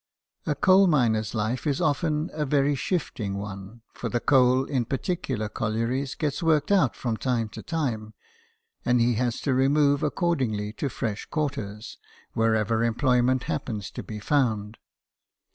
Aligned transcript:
A 0.47 0.55
coal 0.55 0.87
miner's 0.87 1.35
life 1.35 1.67
is 1.67 1.79
often 1.79 2.31
a 2.33 2.43
very 2.43 2.73
shifting 2.73 3.37
one; 3.37 3.83
for 3.93 4.09
the 4.09 4.19
coal 4.19 4.63
in 4.65 4.83
particular 4.83 5.47
collieries 5.47 6.15
gets 6.15 6.41
worked 6.41 6.71
out 6.71 6.95
from 6.95 7.17
time 7.17 7.49
to 7.49 7.61
time; 7.61 8.15
and 8.83 8.99
he 8.99 9.13
has 9.13 9.39
to 9.41 9.53
remove, 9.53 10.01
accordingly, 10.01 10.73
to 10.73 10.89
fresh 10.89 11.27
quarters, 11.27 11.99
wherever 12.33 12.83
employ 12.83 13.21
ment 13.21 13.43
happens 13.43 13.91
to 13.91 14.01
be 14.01 14.17
found. 14.19 14.79